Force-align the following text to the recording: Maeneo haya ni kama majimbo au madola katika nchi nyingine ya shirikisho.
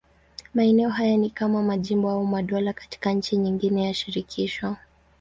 Maeneo 0.53 0.89
haya 0.89 1.17
ni 1.17 1.29
kama 1.29 1.63
majimbo 1.63 2.09
au 2.11 2.25
madola 2.25 2.73
katika 2.73 3.11
nchi 3.13 3.37
nyingine 3.37 3.85
ya 3.85 3.93
shirikisho. 3.93 4.75